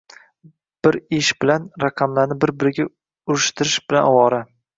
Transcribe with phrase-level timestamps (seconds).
[0.87, 4.43] bir ish bilan— raqamlarni bir-biriga urishtirish bilan ovora.